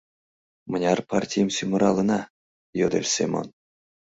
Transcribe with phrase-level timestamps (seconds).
[0.71, 2.19] —Мыняр партийым сӱмыралына?—
[2.79, 3.47] йодеш Семон.